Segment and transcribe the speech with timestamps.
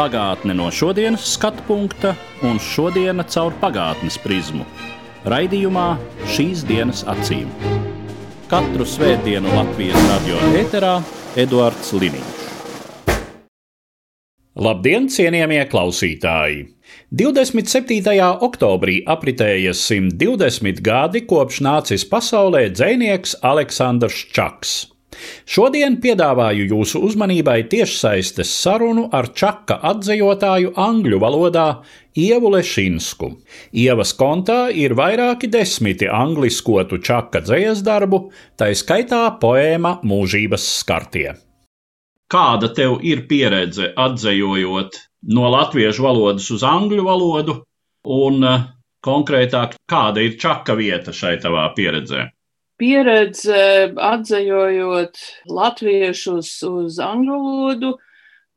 [0.00, 2.14] Pagātne no šodienas skatu punkta
[2.48, 4.64] un šodienas caur pagātnes prizmu.
[5.28, 5.88] Raidījumā
[6.24, 7.50] šīs dienas acīm.
[8.48, 10.94] Katru svētdienu Latvijas radio eterā
[11.36, 12.38] Eduards Liniņš.
[14.56, 16.64] Labdien, cienījamie klausītāji!
[17.20, 18.00] 27.
[18.48, 24.78] oktobrī apritēja 120 gadi kopš nācis pasaulē dzinieks Aleksandrs Čaks.
[25.48, 31.66] Šodien piedāvāju jūsu uzmanībai tiešsaistes sarunu ar Čaka atzījotāju angļu valodā
[32.18, 33.30] Ievu Lešinsku.
[33.72, 38.24] Ievas kontā ir vairāki desmiti angliskotu Čaka dzējas darbu,
[38.58, 41.36] tā skaitā poēma Mūžības skartie.
[42.30, 44.98] Kāda tev ir pieredze atzējojot
[45.34, 47.56] no latviešu valodas uz angļu valodu,
[48.06, 48.66] un eh,
[49.04, 52.28] konkrētāk, kāda ir čaka vieta šai tavā pieredzē?
[52.80, 55.20] Pieredze atzējojot
[55.52, 57.90] latviešus uz angļu valodu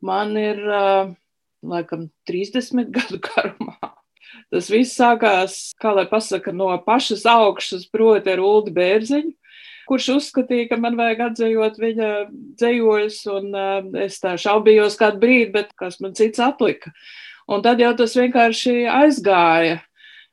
[0.04, 0.60] man ir
[1.64, 3.76] laikam 30 gadu garumā.
[4.52, 9.32] Tas viss sākās, kā lai pasaka, no pašas augšas, proti ar Ulu Bērziņu,
[9.88, 12.10] kurš uzskatīja, ka man vajag atzējot viņa
[12.60, 13.48] dzējoļus, un
[14.04, 16.92] es tā šaubījos kādu brīdi, bet kas man cits atlika.
[17.50, 19.82] Un tad jau tas vienkārši aizgāja.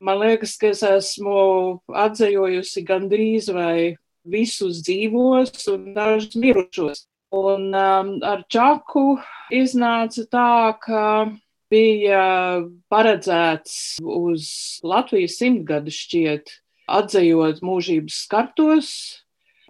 [0.02, 1.42] Man liekas, ka es esmu
[1.94, 7.04] atzējojusi gandrīz vai visus dzīvos un dažus mirušos.
[7.38, 9.20] Un um, ar Čaku
[9.54, 11.04] iznāca tā, ka
[11.72, 12.24] bija
[12.92, 14.50] paredzēts uz
[14.84, 16.50] Latvijas simtgadu šķiet
[16.92, 18.90] atzējot mūžības skartos.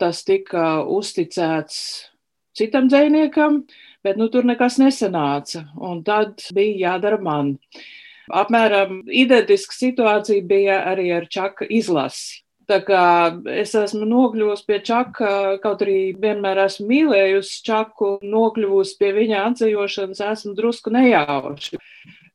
[0.01, 1.81] Tas tika uzticēts
[2.57, 3.65] citam dzēniekam,
[4.01, 5.67] bet nu, tur nekas nesanāca.
[5.75, 7.57] Un tad bija jādara man.
[8.31, 12.41] Apmēram identiska situācija bija arī ar Čaka izlasi.
[12.69, 13.03] Tā kā
[13.51, 15.31] es esmu nokļuvusi pie Čaka,
[15.63, 21.81] kaut arī vienmēr esmu mīlējusi Čaku, nokļuvusi pie viņa atzīšanas, esmu drusku nejauši.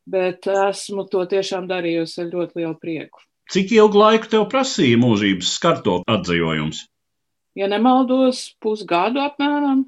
[0.07, 3.25] Bet esmu to tiešām darījusi ar ļoti lielu prieku.
[3.51, 6.85] Cik ilgu laiku tev prasīja mūžības skarto atzījums?
[7.57, 9.87] Ja nemaldos, pusgadu apmēram.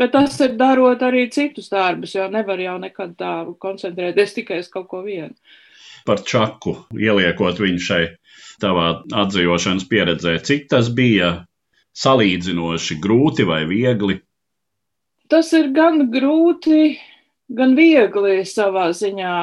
[0.00, 4.70] Bet tas ir darot arī citus darbus, jo nevar jau nekad tā koncentrēties tikai uz
[4.72, 5.34] kaut ko vienu.
[6.08, 8.04] Par čaku ieliekot viņu šai
[8.62, 8.86] tavā
[9.22, 11.42] atzīšanas pieredzē, cik tas bija
[12.00, 14.16] salīdzinoši grūti vai viegli?
[15.28, 16.94] Tas ir gan grūti,
[17.52, 19.34] gan viegli savā ziņā.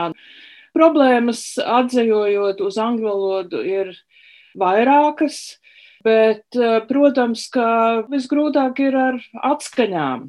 [0.74, 3.94] Problēmas atzījot uz angļu valodu ir
[4.58, 5.38] vairākas,
[6.02, 6.58] bet,
[6.90, 7.70] protams, ka
[8.10, 9.22] visgrūtāk ir ar
[9.54, 10.26] atskaņām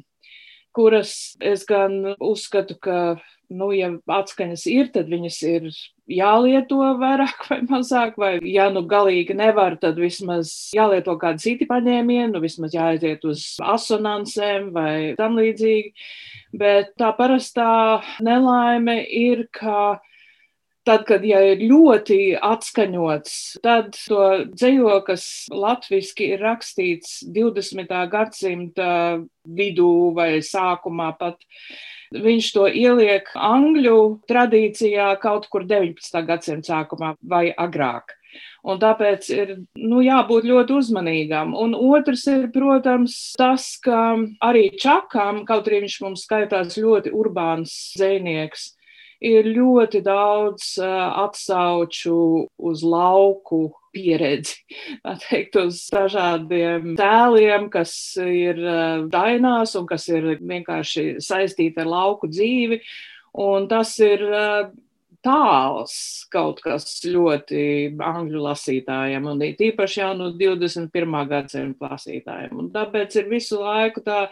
[0.75, 3.19] kuras es gan uzskatu, ka,
[3.49, 5.69] nu, ja atskaņas ir, tad viņas ir
[6.09, 12.31] jālieto vairāk vai mazāk, vai, ja nu galīgi nevar, tad vismaz jālieto kādi citi paņēmieni,
[12.33, 15.93] nu, vismaz jāaiziet uz asonansēm vai tam līdzīgi.
[16.59, 19.99] Bet tā parastā nelaime ir, ka
[20.87, 23.33] Tad, kad ja ir ļoti atskaņots,
[23.65, 27.91] tad to dzējo, kas latviešu ir rakstīts 20.
[28.09, 28.91] gadsimta
[29.43, 31.43] vidū vai sākumā pat,
[32.15, 33.99] viņš to ieliek angļu
[34.31, 36.23] tradīcijā kaut kur 19.
[36.25, 38.15] gadsimta sākumā vai agrāk.
[38.63, 41.53] Un tāpēc ir nu, jābūt ļoti uzmanīgam.
[41.57, 47.75] Un otrs ir, protams, tas, ka arī čakām, kaut arī viņš mums skaitās ļoti urbāns
[47.95, 48.73] dzēnieks,
[49.19, 52.17] ir ļoti daudz atsauču
[52.69, 53.61] uz lauku
[53.93, 54.59] pieredzi,
[55.25, 57.93] teikt, uz dažādiem tēliem, kas
[58.23, 58.61] ir
[59.11, 62.81] dainās un kas ir vienkārši saistīti ar lauku dzīvi.
[63.39, 64.23] Un tas ir
[65.25, 65.93] tāls
[66.31, 67.61] kaut kas ļoti
[68.01, 71.19] angļu lasītājiem, un īpaši jau no 21.
[71.29, 72.55] gadsimta lasītājiem.
[72.55, 74.27] Un tāpēc ir visu laiku tā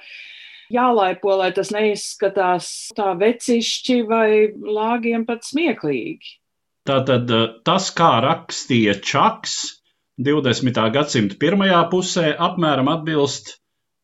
[0.74, 6.38] jālaipo, lai tas neizskatās tā vecišķi vai lāgiem pat smieklīgi.
[6.88, 9.58] Tātad eh, tas, kā rakstīja Čaks
[10.24, 10.80] 20.
[10.96, 13.58] gadsimta pirmajā pusē, apmēram atbilst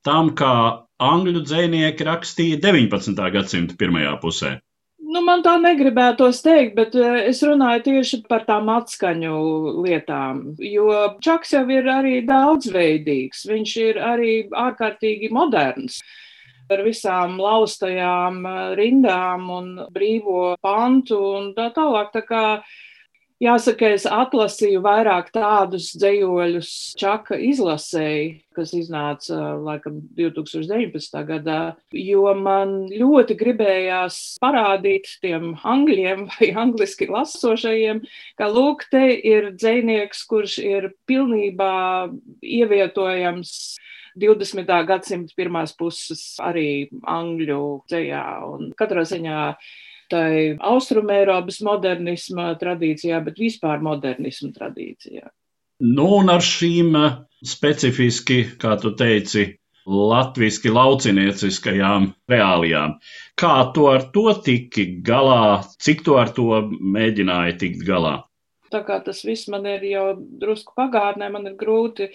[0.05, 3.23] tam, kā angļu dzinieki rakstīja 19.
[3.33, 4.57] gadsimta pirmajā pusē.
[5.13, 9.39] Nu, man tā negribētos teikt, bet eh, es runāju tieši par tām atskaņu
[9.85, 10.43] lietām.
[10.63, 16.01] Jo Čaks jau ir arī daudzveidīgs, viņš ir arī ārkārtīgi moderns
[16.71, 22.13] ar visām laustajām eh, rindām un brīvo pantu un tā tālāk.
[22.15, 22.43] Tā kā,
[23.43, 26.69] Jāsaka, es atlasīju vairāk tādus dzējoļus
[26.99, 31.17] Čaka izlasēji, kas iznāca laikam 2019.
[31.27, 31.57] gadā,
[31.91, 38.03] jo man ļoti gribējās parādīt tiem angļiem vai angliski lasošajiem,
[38.39, 41.73] ka lūk, te ir dzēnieks, kurš ir pilnībā
[42.39, 43.57] ievietojams
[44.19, 44.73] 20.
[44.89, 49.39] gadsimta pirmās puses arī angļu dzējā un katrā ziņā
[50.13, 55.25] tai austrumēropas modernisma tradīcijā, bet vispār modernisma tradīcijā.
[55.83, 59.47] Nu, un ar šīm eh, specifiski, kā tu teici,
[59.83, 62.97] latviski laucinieciskajām reālijām.
[63.39, 68.21] Kā tu ar to tiki galā, cik tu ar to mēģināji tikt galā?
[68.73, 72.07] Tā kā tas viss man ir jau drusku pagātnē, man ir grūti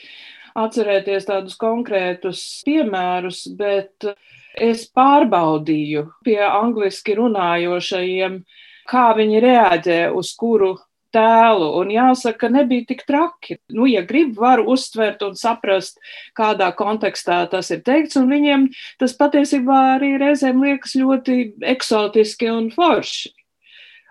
[0.64, 4.10] atcerēties tādus konkrētus piemērus, bet
[4.58, 8.42] es pārbaudīju pie angliski runājošajiem,
[8.88, 10.74] kā viņi reaģē uz kuru
[11.14, 11.70] tēlu.
[11.80, 13.58] Un jāsaka, nebija tik traki.
[13.72, 16.00] Nu, ja grib, var uztvert un saprast,
[16.36, 18.18] kādā kontekstā tas ir teikts.
[18.20, 18.68] Un viņiem
[19.00, 21.40] tas patiesībā arī reizēm liekas ļoti
[21.76, 23.37] eksotiski un forši.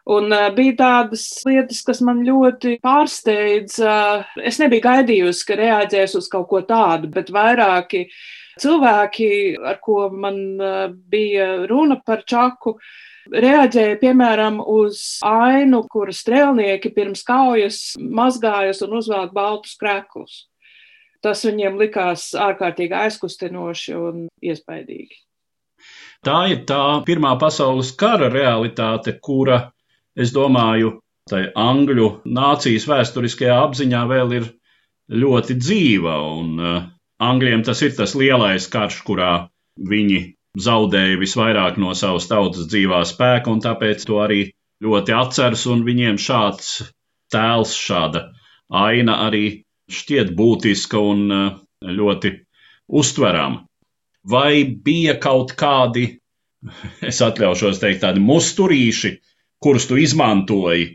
[0.07, 3.93] Un uh, bija tādas lietas, kas man ļoti pārsteidza.
[4.39, 8.05] Es nebiju gaidījusi, ka reaģēs uz kaut ko tādu, bet vairāki
[8.57, 9.29] Cilvēki,
[9.61, 12.77] ar ko man eh, bija runa par čaku,
[13.33, 20.45] reaģēja piemēram uz ainu, kura strēlnieki pirms kaujas mazgājas un uzvelk baltus krēklus.
[21.21, 25.23] Tas viņiem likās ārkārtīgi aizkustinoši un iespaidīgi.
[26.25, 29.67] Tā ir tā Pirmā pasaules kara realitāte, kura,
[30.17, 30.97] es domāju,
[31.29, 34.47] tai angļu nācijas vēsturiskajā apziņā vēl ir
[35.11, 36.15] ļoti dzīva.
[36.37, 36.85] Un, uh,
[37.17, 39.31] Angļiem tas ir tas lielais karš, kurā
[39.89, 40.19] viņi
[40.61, 44.51] zaudēja visvairāk no savas tautas dzīvā spēka, un tāpēc to arī
[44.85, 46.91] ļoti atceras, un viņiem šāds
[47.33, 48.27] tēls, šāda
[48.69, 51.47] aina arī šķiet būtiska un eh,
[51.81, 52.33] ļoti
[53.01, 53.63] uztverama.
[54.27, 56.05] Vai bija kaut kādi,
[57.09, 59.13] es atļaušos teikt, tādi musturīši,
[59.63, 60.91] kurus tu izmantoji,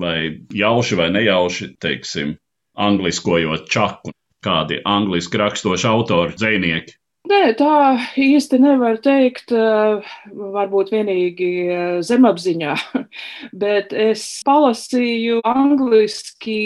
[0.00, 2.36] vai jauši vai nejauši, teiksim,
[2.74, 4.14] angliskojot čaku?
[4.44, 6.98] kādi angliski rakstoši autori, dzēnieki?
[7.24, 7.76] Nē, tā
[8.20, 12.74] īsti nevar teikt, eh, varbūt vienīgi eh, zemapziņā,
[13.64, 16.58] bet es palasīju angliski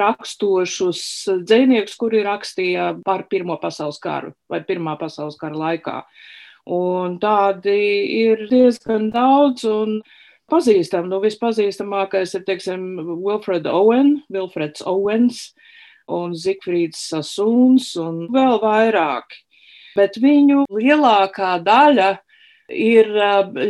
[0.00, 1.02] rakstošus
[1.44, 6.00] dzēniekus, kuri rakstīja par Pirmo pasaules karu vai Pirmā pasaules kara laikā.
[6.72, 7.76] Un tādi
[8.22, 10.00] ir diezgan daudz, un
[10.50, 11.10] pazīstami.
[11.10, 12.86] Nu, vispazīstamākais ir, teiksim,
[13.24, 15.50] Wilfred Owen, Wilfreds Owens,
[16.08, 19.42] un Zikfrīds Sasuns un vēl vairāki.
[19.98, 22.10] Bet viņu lielākā daļa
[22.72, 23.10] ir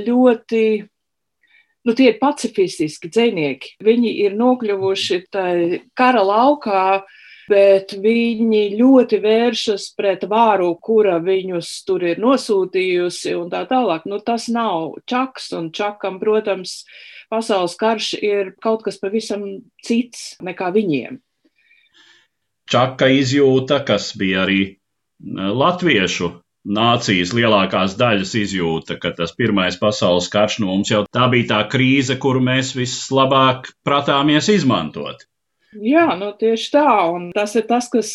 [0.07, 0.65] ļoti
[1.89, 3.77] nu, tie ir pacifistiski dzinieki.
[3.85, 6.83] Viņi ir nokļuvuši tajā kara laukā,
[7.49, 14.09] bet viņi ļoti vēršas pret vāru, kura viņus tur ir nosūtījusi, un tā tālāk.
[14.09, 16.83] Nu, tas nav čaks, un čakam, protams,
[17.33, 19.49] pasaules karš ir kaut kas pavisam
[19.85, 21.23] cits nekā viņiem
[22.71, 24.75] čaka izjūta, kas bija arī e,
[25.63, 26.31] latviešu
[26.69, 31.63] nācijas lielākās daļas izjūta, ka tas pirmais pasaules karš no mums jau tā bija tā
[31.73, 35.28] krīze, kuru mēs vislabāk pratāmies izmantot.
[35.85, 38.13] Jā, nu tieši tā, un tas ir tas, kas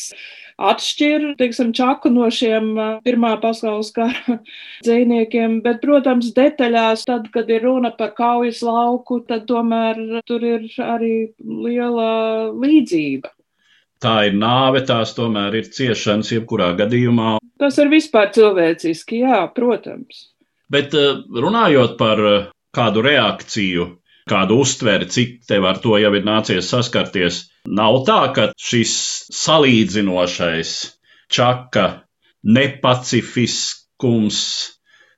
[0.63, 4.37] atšķir, teiksim, čaku no šiem e, Pirmā pasaules kara
[4.85, 10.67] dzīvniekiem, bet, protams, detaļās, tad, kad ir runa par kaujas lauku, tad tomēr tur ir
[10.83, 13.33] arī liela līdzība
[14.03, 17.37] tā ir nāve, tās tomēr ir ciešanas jebkurā gadījumā.
[17.61, 20.27] Tas ir vispār cilvēciski, jā, protams.
[20.73, 23.87] Bet eh, runājot par eh, kādu reakciju,
[24.29, 28.93] kādu uztveri, cik tev ar to jau ir nācies saskarties, nav tā, ka šis
[29.33, 30.73] salīdzinošais
[31.33, 32.03] čaka
[32.43, 34.39] nepacifiskums,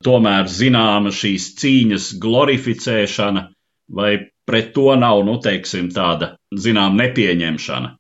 [0.06, 3.50] tomēr zināma šīs cīņas glorificēšana,
[3.90, 4.12] vai
[4.46, 7.96] pret to nav, nu, teiksim, tāda, zinām, nepieņemšana.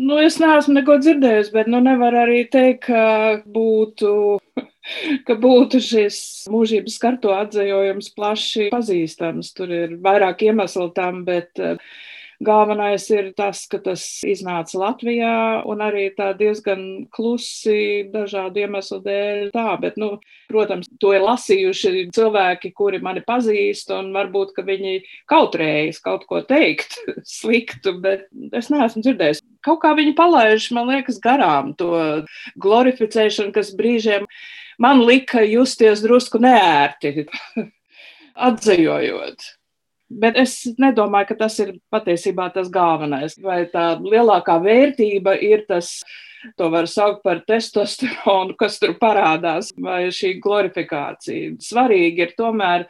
[0.00, 4.12] Nu, es neesmu neko dzirdējusi, bet nu, nevar arī teikt, ka būtu,
[5.26, 6.20] ka būtu šis
[6.52, 9.50] mūžības karto atzējojums plaši pazīstams.
[9.58, 11.74] Tur ir vairāk iemeslu tam, bet uh,
[12.40, 15.32] Galvenais ir tas, ka tas iznāca Latvijā
[15.68, 19.42] un arī tā diezgan klusi dažādu iemeslu dēļ.
[19.52, 20.14] Tā, bet, nu,
[20.48, 26.96] protams, to ir lasījuši cilvēki, kuri mani pazīst, un varbūt viņi kautrējas kaut ko teikt
[27.36, 28.24] sliktu, bet
[28.56, 29.44] es neesmu dzirdējis.
[29.60, 31.92] Kaut kā viņi palaiž, man liekas, garām to
[32.56, 34.24] glorificēšanu, kas brīžiem
[34.80, 37.28] man lika justies drusku neērti,
[38.48, 39.59] atzējojot.
[40.10, 43.36] Bet es nedomāju, ka tas ir patiesībā tas galvenais.
[43.38, 46.00] Vai tā lielākā vērtība ir tas,
[46.58, 51.54] to var saukt par testosteronu, kas tur parādās, vai šī glorifikācija.
[51.62, 52.88] Svarīgi ir tomēr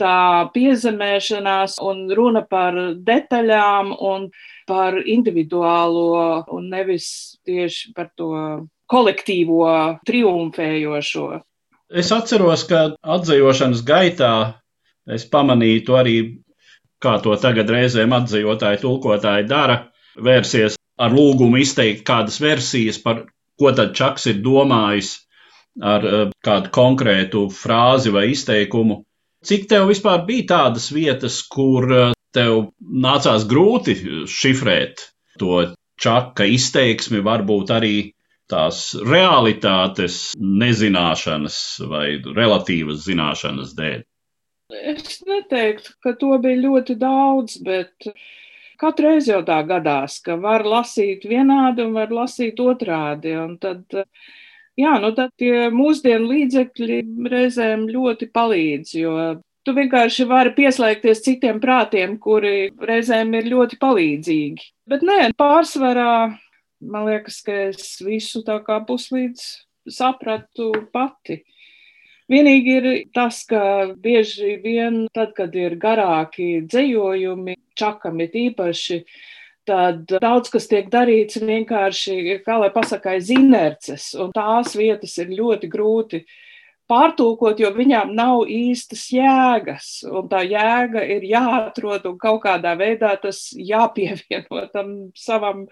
[0.00, 4.30] tā piezemēšanās un runa par detaļām un
[4.66, 8.32] par individuālo un nevis tieši par to
[8.88, 9.68] kolektīvo
[10.08, 11.26] triumfējošo.
[11.92, 14.32] Es atceros, ka atzīšanas gaitā
[15.12, 16.16] es pamanīju to arī
[17.02, 19.78] kā to tagad reizēm atzīvotāji, tulkotāji dara,
[20.16, 23.24] vērsies ar lūgumu izteikt kādas versijas par
[23.58, 25.12] ko tad Čaks ir domājis
[25.92, 29.02] ar eh, kādu konkrētu frāzi vai izteikumu.
[29.42, 33.96] Cik tev vispār bija tādas vietas, kur eh, tev nācās grūti
[34.28, 35.08] šifrēt
[35.40, 35.68] to
[36.02, 37.96] Čaka izteiksmi, varbūt arī
[38.50, 44.00] tās realitātes nezināšanas vai relatīvas zināšanas dēļ?
[44.72, 48.08] Es neteiktu, ka to bija ļoti daudz, bet
[48.80, 53.34] katru reizi jau tā gadās, ka var lasīt vienādi un var lasīt otrādi.
[53.38, 53.84] Un tad,
[54.78, 57.00] jā, nu tad tie mūsdienu līdzekļi
[57.32, 59.16] reizēm ļoti palīdz, jo
[59.62, 64.72] tu vienkārši vari pieslēgties citiem prātiem, kuri reizēm ir ļoti palīdzīgi.
[64.90, 66.14] Bet nē, pārsvarā
[66.82, 69.44] man liekas, ka es visu tā kā puslīdz
[69.90, 71.42] sapratu pati.
[72.32, 73.62] Vienīgi ir tas, ka
[74.00, 79.02] bieži vien, tad, kad ir garāki dzējojumi, čakam ir īpaši,
[79.68, 85.34] tad daudz kas tiek darīts vienkārši, kā lai pasakā, aiz inerces, un tās vietas ir
[85.36, 86.22] ļoti grūti
[86.88, 93.12] pārtulkot, jo viņām nav īstas jēgas, un tā jēga ir jāatrod un kaut kādā veidā
[93.20, 95.66] tas jāpievieno tam savam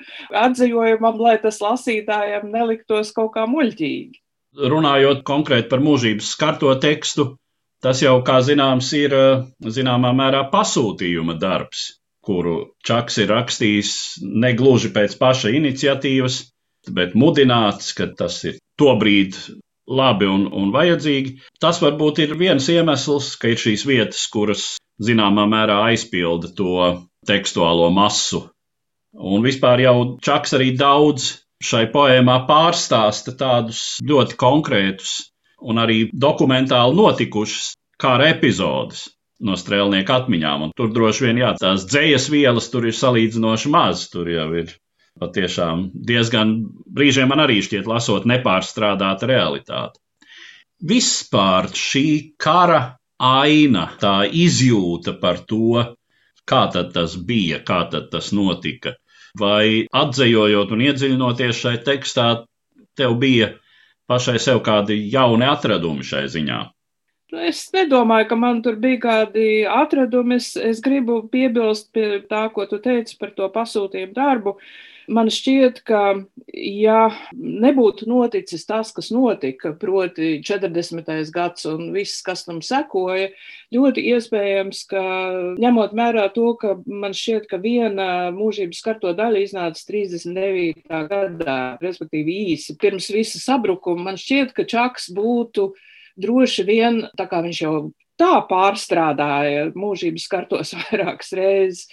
[0.45, 4.21] atzījumam, lai tas lasītājiem neliktos kaut kā muļķīgi
[4.57, 7.35] runājot konkrēti par mūžības skarto tekstu,
[7.83, 9.47] tas jau, kā zināms, ir eh,
[9.78, 11.87] zināmā mērā pasūtījuma darbs,
[12.25, 13.92] kuru Čaks ir rakstījis
[14.23, 16.42] negluži pēc paša iniciatīvas,
[16.97, 19.37] bet mudināts, ka tas ir tobrīd
[19.90, 21.37] labi un, un vajadzīgi.
[21.61, 26.90] Tas varbūt ir viens iemesls, ka ir šīs vietas, kuras zināmā mērā aizpilda to
[27.26, 28.47] tekstuālo masu.
[29.16, 35.17] Un vispār jau Čaks arī daudz šai poēmā pārstāsta tādus ļoti konkrētus
[35.61, 39.09] un arī dokumentāli notikušas kara epizodes
[39.45, 40.69] no strēlnieku atmiņām.
[40.69, 44.07] Un tur droši vien, jā, tās dzējas vielas tur ir salīdzinoši maz.
[44.12, 44.73] Tur jau ir
[45.21, 46.55] patiešām diezgan,
[46.88, 50.00] brīžiem man arī šķiet, lasot nepārstrādāta realitāte.
[50.81, 52.07] Vispār šī
[52.40, 52.81] kara
[53.21, 55.83] aina, tā izjūta par to,
[56.49, 58.95] kā tas bija, kā tas notika,
[59.38, 62.26] vai atzējojot un iedziļinoties šai tekstā,
[62.99, 63.54] tev bija
[64.10, 66.60] pašai sev kādi jauni atradumi šai ziņā?
[67.46, 70.40] Es nedomāju, ka man tur bija kādi atradumi.
[70.40, 74.56] Es, es gribu piebilst pie tā, ko tu teici par to pasūtījumu darbu.
[74.56, 76.00] Uh, Man šķiet, ka
[76.55, 76.99] ja
[77.35, 81.11] nebūtu noticis tas, kas notika, proti 40.
[81.35, 83.33] gads un viss, kas tam sekoja,
[83.75, 85.02] ļoti iespējams, ka
[85.62, 90.87] ņemot mērā to, ka man šķiet, ka viena mūžības karto daļa iznāca 39.
[91.11, 95.73] gadā, respektīvi īsi pirms visa sabrukuma, man šķiet, ka Čaks būtu
[96.21, 97.75] droši vien, tā kā viņš jau
[98.20, 101.86] tā pārstrādāja mūžības kartos vairākas reizes.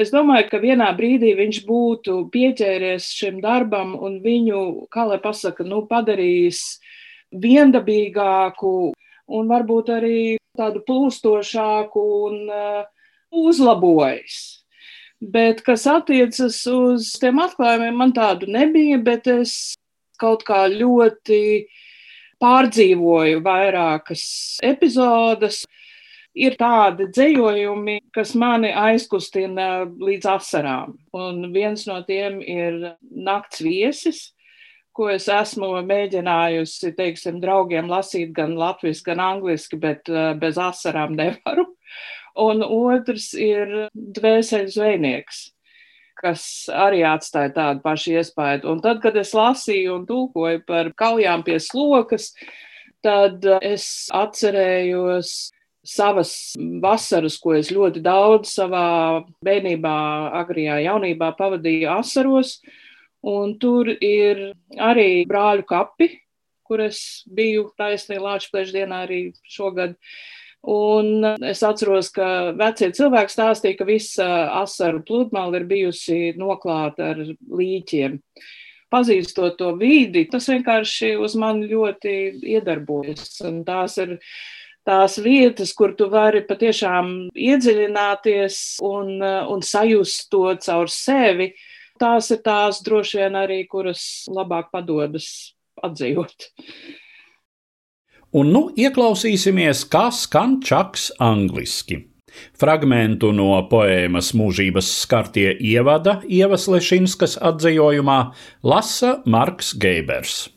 [0.00, 5.66] Es domāju, ka vienā brīdī viņš būtu pieķēries šim darbam un viņu, kā lai pasaka,
[5.66, 6.64] nu, padarījis
[7.44, 8.74] viendabīgāku
[9.34, 10.18] un varbūt arī
[10.54, 12.84] tādu plūstošāku un uh,
[13.34, 14.42] uzlabojis.
[15.24, 19.74] Bet, kas attiecas uz tiem atklājumiem, man tādu nebija, bet es
[20.20, 21.80] kaut kā ļoti uh,
[22.44, 24.24] pārdzīvoju vairākas
[24.64, 25.64] epizodes.
[26.34, 30.96] Ir tādi dzējojumi, kas mani aizkustina līdz asarām.
[31.14, 34.24] Un viens no tiem ir nakts viesis,
[34.94, 41.14] ko es esmu mēģinājusi, teiksim, draugiem lasīt gan latviešu, gan angliski, bet eh, bez asarām
[41.18, 41.68] nevaru.
[42.42, 45.53] Un otrs ir dvēseli zvejnieks
[46.24, 48.64] kas arī atstāja tādu pašu iespēju.
[48.72, 52.32] Un tad, kad es lasīju un tulkoju par kaujām pie slokas,
[53.04, 55.34] tad es atcerējos
[55.84, 56.32] savas
[56.80, 58.86] vasaras, ko es ļoti daudz savā
[59.44, 59.96] bērnībā,
[60.40, 62.58] agrijā jaunībā pavadīju asaros.
[63.24, 64.50] Un tur ir
[64.80, 66.08] arī brāļu kapi,
[66.64, 69.94] kur es biju taisnība Latvijas dienā arī šogad.
[69.96, 74.28] Uh, Un es atceros, ka vecie cilvēki stāstīja, ka visa
[74.62, 78.16] asaru pludmale ir bijusi noklāta ar līķiem.
[78.94, 82.14] Pazīstot to vidi, tas vienkārši uz mani ļoti
[82.54, 83.42] iedarbojas.
[83.44, 84.16] Un tās ir
[84.88, 91.52] tās vietas, kur tu vari patiešām iedziļināties un, un sajust to caur sevi.
[92.00, 95.28] Tās ir tās droši vien arī, kuras labāk padodas
[95.84, 96.48] atdzīvot.
[98.34, 102.00] Un nu ieklausīsimies, kā skan čaks angliski.
[102.58, 108.18] Fragmentu no poēmas mūžības skartie ievada Ievas Lešinskas atzījumā
[108.66, 110.53] lasa Marks Geibers.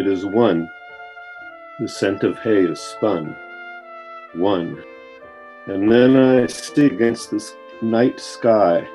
[0.00, 0.70] It is one.
[1.78, 3.36] The scent of hay is spun.
[4.32, 4.82] One.
[5.66, 8.88] And then I see against this night sky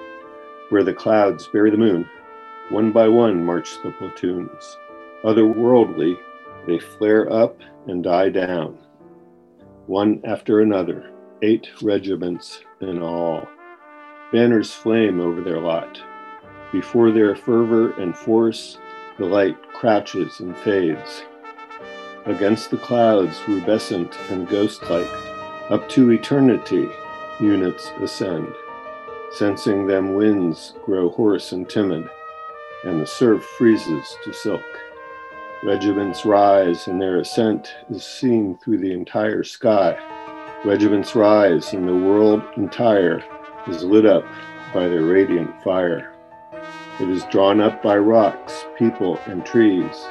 [0.70, 2.10] where the clouds bury the moon.
[2.70, 4.78] One by one march the platoons.
[5.24, 6.18] Otherworldly,
[6.66, 8.76] they flare up and die down.
[9.86, 11.12] One after another,
[11.44, 13.48] eight regiments in all.
[14.32, 16.02] Banners flame over their lot.
[16.72, 18.80] Before their fervor and force,
[19.18, 21.24] the light crouches and fades.
[22.26, 25.08] Against the clouds, rubescent and ghost like,
[25.70, 26.90] up to eternity,
[27.40, 28.54] units ascend.
[29.32, 32.10] Sensing them, winds grow hoarse and timid,
[32.84, 34.62] and the surf freezes to silk.
[35.64, 39.98] Regiments rise, and their ascent is seen through the entire sky.
[40.64, 43.24] Regiments rise, and the world entire
[43.68, 44.26] is lit up
[44.74, 46.15] by their radiant fire.
[46.98, 50.08] It is drawn up by rocks, people, and trees,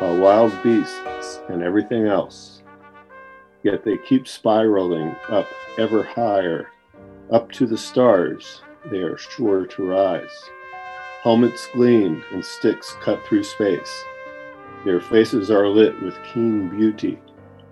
[0.00, 2.62] by wild beasts and everything else.
[3.62, 5.46] Yet they keep spiraling up
[5.78, 6.70] ever higher,
[7.30, 10.50] up to the stars, they are sure to rise.
[11.22, 14.04] Helmets gleam and sticks cut through space.
[14.84, 17.18] Their faces are lit with keen beauty.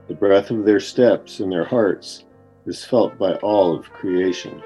[0.07, 2.25] The breath of their steps and their hearts
[2.65, 4.63] is felt by all of creation.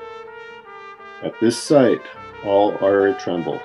[1.22, 2.02] At this sight,
[2.46, 3.60] all are a tremble.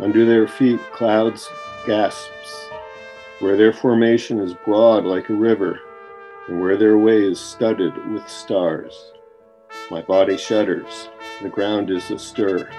[0.00, 1.48] Under their feet, clouds
[1.86, 2.68] gasps,
[3.38, 5.78] where their formation is broad like a river,
[6.48, 9.12] and where their way is studded with stars.
[9.90, 11.08] My body shudders,
[11.42, 12.70] the ground is astir.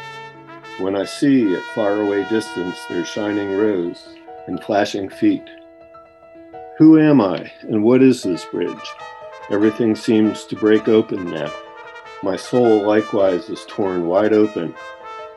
[0.79, 4.15] When I see at faraway distance their shining rows
[4.47, 5.47] and flashing feet.
[6.77, 8.93] Who am I, and what is this bridge?
[9.49, 11.51] Everything seems to break open now.
[12.23, 14.75] My soul likewise is torn wide open.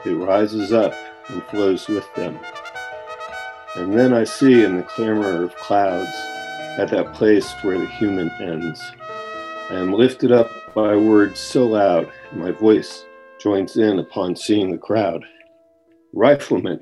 [0.05, 0.95] It rises up
[1.29, 2.39] and flows with them.
[3.77, 6.11] And then I see in the clamor of clouds,
[6.79, 8.81] at that place where the human ends,
[9.71, 13.05] I am lifted up by words so loud, my voice
[13.39, 15.25] joins in upon seeing the crowd.
[16.13, 16.81] Riflemen,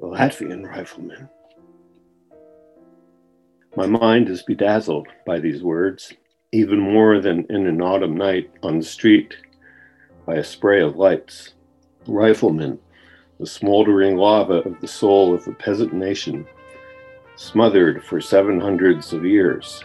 [0.00, 1.28] Latvian riflemen.
[3.76, 6.12] My mind is bedazzled by these words,
[6.52, 9.36] even more than in an autumn night on the street
[10.26, 11.54] by a spray of lights.
[12.10, 12.76] Riflemen,
[13.38, 16.44] the smoldering lava of the soul of a peasant nation,
[17.36, 19.84] smothered for seven hundreds of years,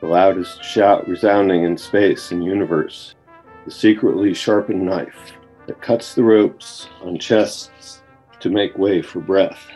[0.00, 3.14] the loudest shout resounding in space and universe,
[3.66, 5.34] the secretly sharpened knife
[5.66, 8.02] that cuts the ropes on chests
[8.40, 9.66] to make way for breath.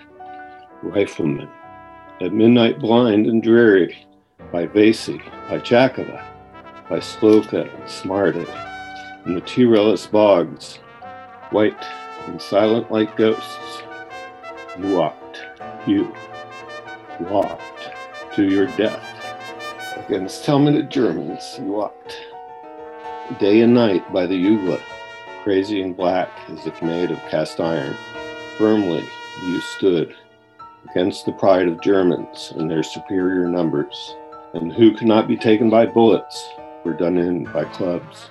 [0.82, 1.50] Riflemen,
[2.22, 4.06] at midnight blind and dreary,
[4.50, 5.18] by Vasey,
[5.50, 6.24] by Chakala,
[6.88, 8.46] by Sloka and Smarta,
[9.26, 10.78] in the Tyrellus bogs,
[11.54, 11.86] white
[12.26, 13.82] and silent like ghosts,
[14.76, 15.40] you walked,
[15.86, 16.12] you
[17.20, 17.90] walked
[18.34, 19.00] to your death.
[20.04, 22.16] Against helmeted Germans, you walked.
[23.38, 24.80] Day and night by the Ugla,
[25.44, 27.94] crazy and black as if made of cast iron.
[28.58, 29.04] Firmly
[29.46, 30.12] you stood
[30.90, 34.16] against the pride of Germans and their superior numbers,
[34.54, 36.48] and who could not be taken by bullets
[36.84, 38.28] were done in by clubs.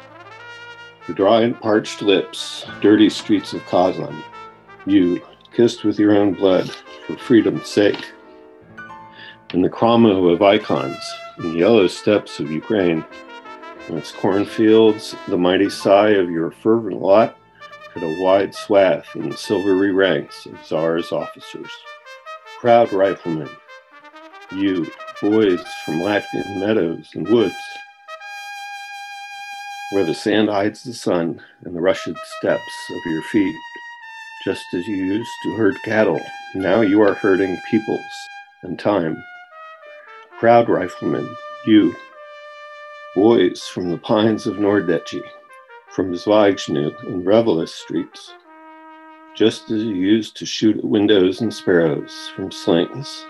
[1.07, 4.23] The dry and parched lips, dirty streets of Kazan,
[4.85, 5.21] you,
[5.53, 6.69] kissed with your own blood
[7.05, 8.11] for freedom's sake.
[9.53, 10.97] In the Kramo of icons,
[11.39, 13.03] in the yellow steppes of Ukraine,
[13.89, 17.37] in its cornfields, the mighty sigh of your fervent lot
[17.93, 21.69] cut a wide swath in the silvery ranks of Tsar's officers.
[22.59, 23.49] Proud riflemen,
[24.53, 24.89] you,
[25.21, 27.53] boys from Latvian meadows and woods,
[29.93, 33.55] where the sand hides the sun and the rushed steps of your feet.
[34.43, 36.19] Just as you used to herd cattle,
[36.55, 37.99] now you are herding peoples
[38.63, 39.15] and time.
[40.39, 41.29] Proud riflemen,
[41.67, 41.95] you,
[43.15, 45.21] boys from the pines of Nordechi,
[45.89, 48.33] from Zweigschnu and Revelous streets,
[49.35, 53.25] just as you used to shoot at windows and sparrows from slings.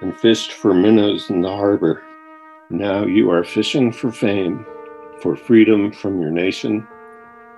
[0.00, 2.02] and fished for minnows in the harbor.
[2.70, 4.64] Now you are fishing for fame,
[5.20, 6.86] for freedom from your nation,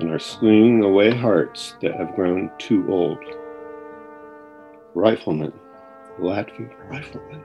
[0.00, 3.22] and are swinging away hearts that have grown too old.
[4.94, 5.52] Rifleman,
[6.18, 7.42] Latvian rifleman.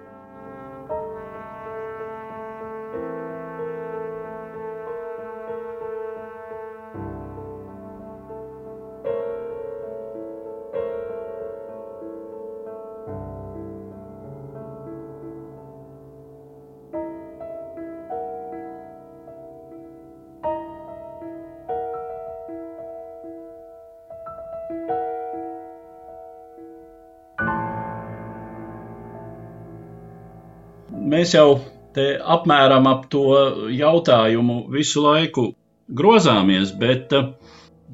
[30.87, 31.59] Mēs jau
[31.95, 33.25] te apmēram ap to
[33.73, 35.49] jautājumu visu laiku
[35.89, 37.29] grozāmies, bet eh,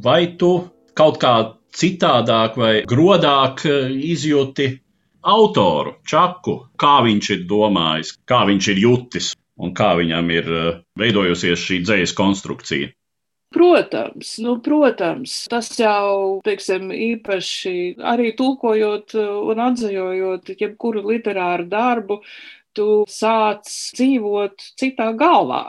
[0.04, 0.54] vai tu
[0.98, 1.34] kaut kā
[1.74, 4.70] citādāk vai grodāk eh, izjūti
[5.24, 10.82] autoru, čaku, kā viņš ir domājis, kā viņš ir jutis un kā viņam ir eh,
[11.00, 12.92] veidojusies šī dzīslas konstrukcija?
[13.54, 22.18] Protams, nu, protams, tas jau teiksim, īpaši arī tulkojot un atzījot jebkuru literāru darbu,
[22.76, 25.66] tu sāc dzīvot citā galvā.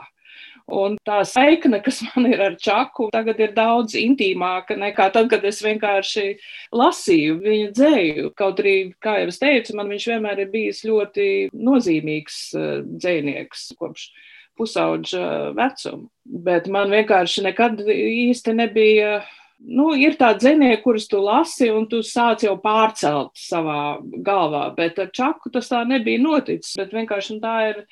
[0.65, 5.45] Un tā saikne, kas man ir ar Čaku, tagad ir daudz intīmāka nekā tad, kad
[5.45, 6.25] es vienkārši
[6.73, 8.31] lasīju viņa dzēju.
[8.39, 13.67] Kaut arī, kā jau es teicu, man viņš vienmēr ir bijis ļoti nozīmīgs eh, dzējnieks
[13.77, 14.09] kopš
[14.57, 16.09] pusauģa vecuma.
[16.25, 19.19] Bet man vienkārši nekad īsti nebija
[19.65, 24.67] nu, ir tādi dzinieki, kurus tu lasi, un tu sāc jau pārcelt savā galvā.
[24.77, 26.75] Bet ar čaku tas tā nebija noticis.
[26.81, 27.85] Bet vienkārši tā ir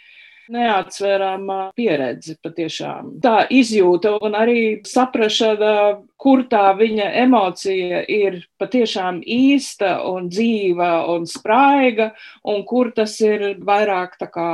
[0.52, 3.14] neatsverama pieredze patiešām.
[3.24, 5.74] Tā izjūta un arī saprašana,
[6.20, 12.12] kur tā viņa emocija ir patiešām īsta un dzīva un spraiga,
[12.44, 14.50] un kur tas ir vairāk tā kā,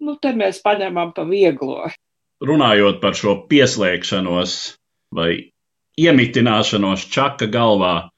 [0.00, 1.90] nu, te mēs paņemam pa vieglo.
[2.40, 4.54] Runājot par šo pieslēgšanos
[5.12, 5.50] vai
[6.04, 8.10] iemitināšanos čaka galvā.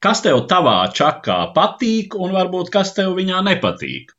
[0.00, 4.14] Kas tev tavā čakā patīk, un varbūt kas tev viņā nepatīk?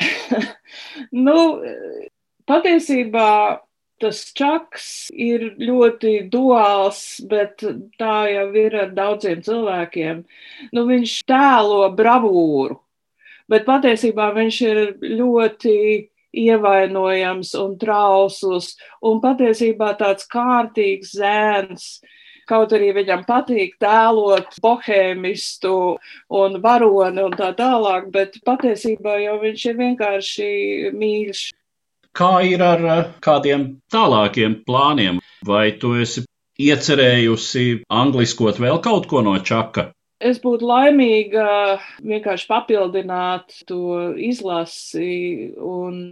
[1.26, 1.36] nu,
[2.48, 3.32] patiesībā
[4.00, 7.60] tas čaks ir ļoti duāls, bet
[8.00, 10.22] tā jau ir ar daudziem cilvēkiem.
[10.72, 12.78] Nu, viņš tēlo bravūru,
[13.52, 14.80] bet patiesībā viņš ir
[15.20, 15.76] ļoti
[16.36, 22.00] ievainojams un trausls, un patiesībā tāds kārtīgs zēns.
[22.50, 25.74] Kaut arī viņam patīk tēlot bohēmistu
[26.34, 30.50] un varoni un tā tālāk, bet patiesībā jau viņš ir vienkārši
[30.96, 31.44] mīļš.
[32.10, 35.20] Kā ir ar eh, kādiem tālākiem plāniem?
[35.46, 36.24] Vai tu esi
[36.58, 39.92] iecerējusi angliskot vēl kaut ko no čaka?
[40.20, 41.44] Es būtu laimīga
[42.04, 46.10] vienkārši papildināt to izlasi un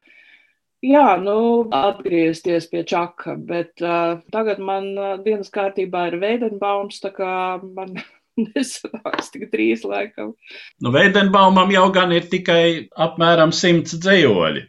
[0.81, 3.37] jā, nu, atgriezties pie čaka.
[3.37, 4.95] Bet uh, tagad man
[5.27, 7.99] dienas kārtībā ir Veidenbaums, tā kā man
[8.47, 10.33] nesanāks tik drīz laikam.
[10.81, 14.65] Nu, Veidenbaumam jau gan ir tikai apmēram simts dzējoļi.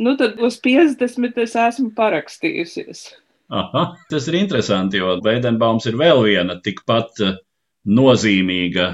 [0.00, 3.08] Nu, tad uz 50 es esmu parakstījusies.
[3.56, 7.36] Aha, tas ir interesanti, jo Veidenbaums ir vēl viena tikpat uh,
[7.86, 8.86] nozīmīga,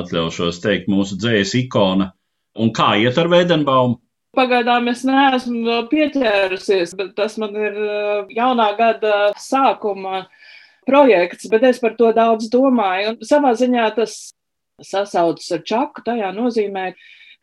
[0.00, 2.12] atļaušos teikt, mūsu dzējas ikona.
[2.56, 3.98] Un kā iet ar Veidenbaumu?
[4.36, 10.26] Pagaidām es neesmu pieķērusies, bet tas man ir uh, jaunā gada sākuma
[10.86, 13.14] projekts, bet es par to daudz domāju.
[13.14, 14.16] Un savā ziņā tas
[14.84, 16.90] sasaucas ar čaku tajā nozīmē,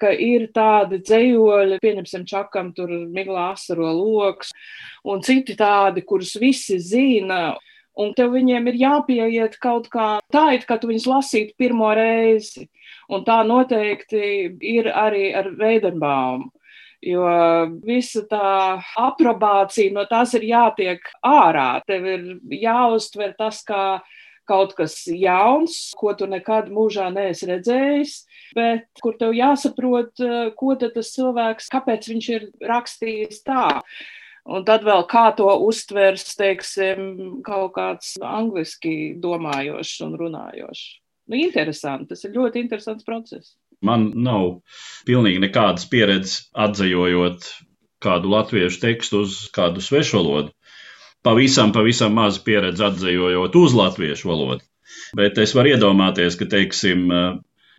[0.02, 4.54] ka ir tādi dzējoļi, pieņemsim, čakam, tur miglā asaro loks,
[5.10, 7.56] un citi tādi, kurus visi zina
[8.00, 12.68] un tev viņiem ir jāpieiet kaut kā tā, it kā tu viņus lasītu pirmo reizi.
[13.12, 16.50] Un tā noteikti ir arī ar Veidenbaumu.
[17.04, 17.28] Jo
[17.84, 21.82] visa tā aprobācija no tās ir jātiek ārā.
[21.84, 24.00] Tev ir jāuztver tas kā
[24.48, 28.16] kaut kas jauns, ko tu nekad mūžā neesi redzējis,
[28.56, 30.24] bet kur tev jāsaprot,
[30.60, 33.68] ko tas cilvēks, kāpēc viņš ir rakstījis tā.
[34.44, 37.04] Un tad vēl kā to uztvers, teiksim,
[37.46, 40.82] kaut kāds angliski domājošs un runājošs.
[41.32, 43.54] Nu, interesanti, tas ir ļoti interesants process.
[43.84, 44.58] Man nav
[45.08, 47.48] pilnīgi nekādas pieredzes atzējojot
[48.04, 50.52] kādu latviešu tekstu uz kādu svešu valodu.
[51.24, 54.68] Pavisam, pavisam maz pieredze atzējojot uz latviešu valodu.
[55.16, 57.08] Bet es varu iedomāties, ka, teiksim,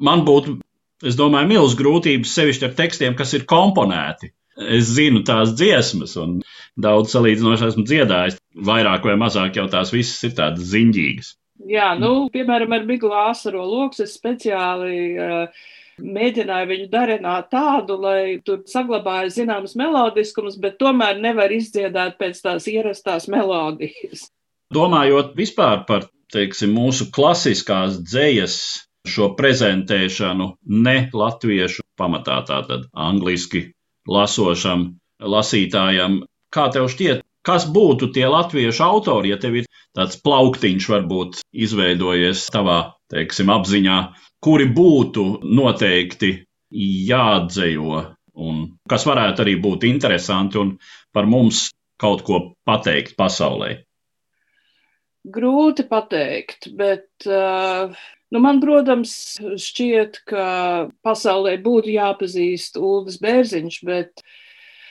[0.01, 0.57] man būtu,
[1.05, 6.41] es domāju, milz grūtības sevišķi ar tekstiem, kas ir komponēti Es zinu tās dziesmas, un
[6.81, 8.39] daudz salīdzinoši esmu dziedājis.
[8.67, 11.33] Vairāk vai mazāk jau tās visas ir tādas ziņģīgas.
[11.71, 15.67] Jā, nu, piemēram, ar Miglu Āsaro lokus es speciāli uh,
[16.03, 22.67] mēģināja viņu darināt tādu, lai tur saglabājas zināmas melodiskumus, bet tomēr nevar izdziedāt pēc tās
[22.71, 24.29] ierastās melodijas.
[24.75, 28.59] Domājot vispār par teiksim, mūsu klasiskās dzējas
[29.07, 33.69] šo prezentēšanu ne latviešu pamatā, tātad angliski
[34.11, 34.89] lasošam
[35.21, 36.23] lasītājam,
[36.55, 42.47] kā tev šķiet, kas būtu tie latviešu autori, ja tev ir tāds plauktiņš varbūt izveidojies
[42.55, 43.99] tavā, teiksim, apziņā,
[44.45, 46.35] kuri būtu noteikti
[46.75, 48.05] jāatdzejo
[48.45, 50.75] un kas varētu arī būt interesanti un
[51.15, 51.69] par mums
[52.01, 53.77] kaut ko pateikt pasaulē?
[55.35, 57.95] Grūti pateikt, bet uh,
[58.35, 60.47] nu man, protams, šķiet, ka
[61.07, 64.25] pasaulē būtu jāpazīst Ulris Bērziņš, bet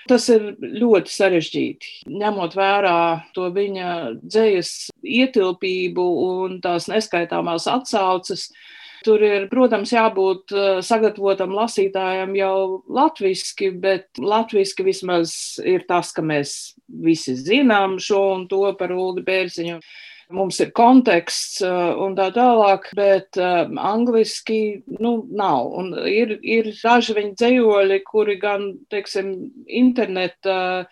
[0.09, 2.95] Tas ir ļoti sarežģīti, ņemot vērā
[3.35, 8.49] to viņa dzīslas ietilpību un tās neskaitāmās atsauces.
[9.03, 16.23] Tur ir, protams, jābūt eh, sagatavotam lasītājam jau latviešu, bet latviešu vismaz ir tas, ka
[16.23, 19.79] mēs visi zinām šo un to par Ulu Bērziņu
[20.33, 25.71] mums ir konteksts uh, un tā tālāk, bet uh, angliski nu, nav.
[25.79, 29.33] Un ir, ir daži viņa dzējoļi, kuri gan, teiksim,
[29.67, 30.85] interneta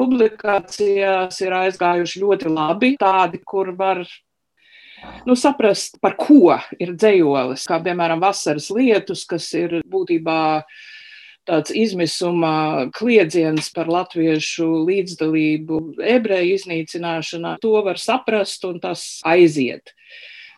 [0.00, 4.02] publikācijās ir aizgājuši ļoti labi, tādi, kur var
[5.26, 10.40] nu, saprast, par ko ir dzējolis, kā piemēram vasaras lietus, kas ir būtībā
[11.46, 15.80] tāds izmisuma kliedziens par latviešu līdzdalību
[16.16, 19.94] ebreju iznīcināšanā, to var saprast un tas aiziet.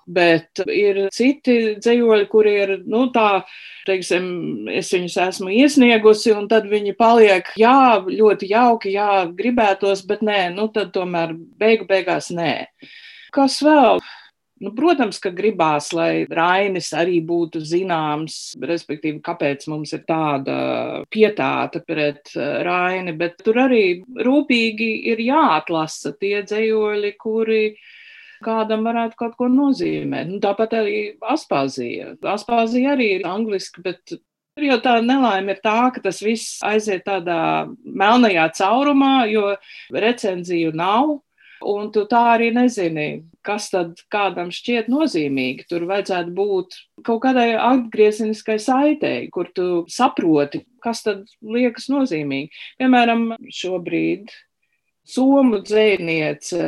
[0.09, 3.43] Bet ir citi dzējoļi, kuri ir, nu, tā,
[3.85, 4.25] teiksim,
[4.73, 10.47] es viņus esmu iesniegusi, un tad viņi paliek, jā, ļoti jauki, jā, gribētos, bet nē,
[10.57, 12.55] nu, tad tomēr beigu beigās nē.
[13.37, 14.01] Kas vēl?
[14.59, 20.57] Nu, protams, ka gribās, lai Rainis arī būtu zināms, respektīvi, kāpēc mums ir tāda
[21.15, 27.63] pietāta pret eh, Raini, bet tur arī rūpīgi ir jāatlasa tie dzējoļi, kuri
[28.43, 30.27] kādam varētu kaut ko nozīmēt.
[30.31, 32.17] Nu, tāpat arī Aspāzija.
[32.35, 34.19] Aspāzija arī ir angliski, bet
[34.59, 39.53] Tur jau tā nelaime ir tā, ka tas viss aiziet tādā melnajā caurumā, jo
[39.95, 41.13] recenziju nav.
[41.67, 45.67] Un tu tā arī nezini, kas tad kādam šķiet nozīmīgi.
[45.71, 52.53] Tur vajadzētu būt kaut kādai atgriezeniskai saitei, kur tu saproti, kas tad liekas nozīmīgi.
[52.79, 54.31] Piemēram, šobrīd
[55.09, 56.61] somu dzēniece,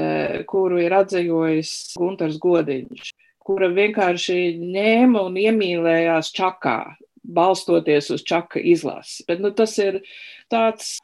[0.51, 3.13] kuru ir atzējojis Gunters Godiņš,
[3.47, 6.81] kura vienkārši ņēma un iemīlējās čakā,
[7.21, 9.23] balstoties uz čaka izlasi.
[9.29, 10.01] Bet nu, tas ir
[10.51, 10.97] tāds,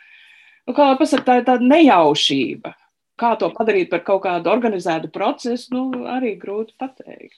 [0.67, 2.75] nu, kā lai pasaka, tā ir tāda nejaušība
[3.21, 7.37] Kā to padarīt par kaut kādu organizētu procesu, nu, arī grūti pateikt.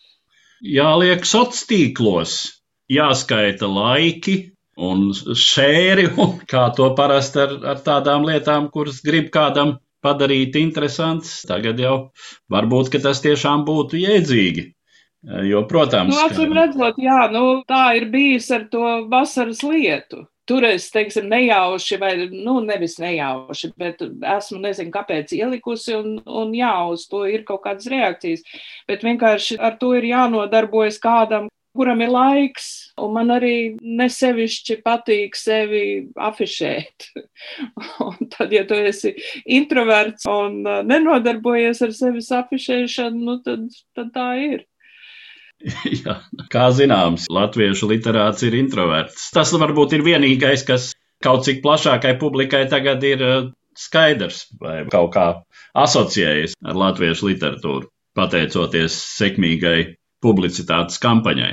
[0.58, 2.38] Jāliek sociālos tīklos,
[2.90, 4.38] jāskaita laiki
[4.88, 11.42] un šēri, un kā to parasti ar, ar tādām lietām, kuras grib kādam padarīt interesants.
[11.46, 11.94] Tagad jau
[12.50, 14.66] varbūt tas tiešām būtu jēdzīgi.
[15.50, 20.88] Jo, protams, nu, redzot, jā, nu, tā ir bijis ar to vasaras lietu tur es,
[20.94, 27.06] teiksim, nejauši, vai, nu, nevis nejauši, bet esmu, nezinu, kāpēc ielikusi, un, un jā, uz
[27.10, 28.44] to ir kaut kādas reakcijas.
[28.88, 35.36] Bet vienkārši ar to ir jānodarbojas kādam, kuram ir laiks, un man arī nesevišķi patīk
[35.38, 35.84] sevi
[36.28, 37.10] afišēt.
[38.06, 39.14] un tad, ja tu esi
[39.58, 44.67] introverts un nenodarbojies ar sevis afišēšanu, nu, tad, tad tā ir.
[46.04, 46.20] Jā,
[46.52, 49.30] kā zināms, latviešu literāts ir introverts.
[49.34, 50.92] Tas varbūt ir vienīgais, kas
[51.24, 55.26] kaut cik plašākai publikai tagad ir eh, skaidrs vai kaut kā
[55.78, 61.52] asociējas ar latviešu literatūru, pateicoties sekmīgai publicitātes kampaņai.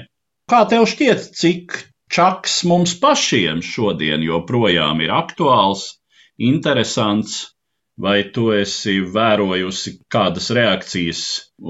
[0.50, 1.82] Kā tev šķiet, cik
[2.13, 5.96] čaks mums pašiem šodien joprojām ir aktuāls,
[6.38, 7.56] interesants,
[7.98, 11.22] vai tu esi vērojusi kādas reakcijas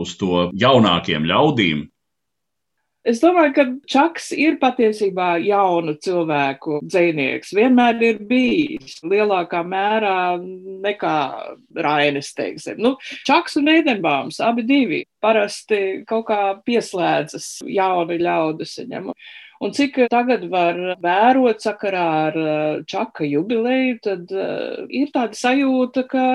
[0.03, 1.85] uz to jaunākiem ļaudīm,
[3.05, 7.51] Es domāju, ka Čaks ir patiesībā jaunu cilvēku dzinieks.
[7.53, 11.17] Vienmēr ir bijis lielākā mērā nekā
[11.85, 12.31] Rainis.
[12.33, 12.81] Teiksim.
[12.81, 12.95] Nu,
[13.29, 19.13] Čaks un Eidenbāms abi divi parasti kaut kā pieslēdzas jauni ļaudis viņam.
[19.61, 22.39] Un cik tagad var vērot sakarā ar
[22.89, 26.25] Čaka jubileju, tad uh, ir tāda sajūta, ka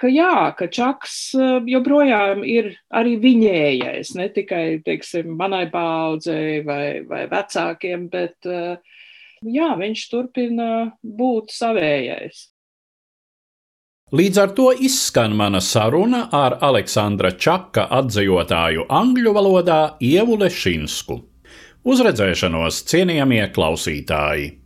[0.00, 7.00] ka jā, ka Čaks eh, joprojām ir arī viņējais, ne tikai, teiksim, manai paudzei vai,
[7.08, 8.76] vai vecākiem, bet eh,
[9.42, 12.46] jā, viņš turpina būt savējais.
[14.16, 21.16] Līdz ar to izskan mana saruna ar Aleksandra Čaka atzījotāju angļu valodā Ievu Lešinsku.
[21.86, 24.65] Uz redzēšanos, cienījamie klausītāji!